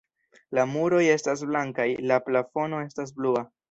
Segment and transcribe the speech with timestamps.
[0.59, 3.51] La muroj estas blankaj, la plafono estas blua.